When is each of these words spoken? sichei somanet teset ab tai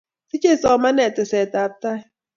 sichei 0.29 0.57
somanet 0.63 1.13
teset 1.15 1.51
ab 1.63 1.71
tai 1.81 1.99